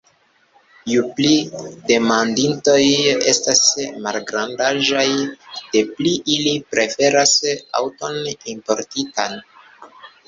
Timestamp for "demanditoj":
1.91-2.87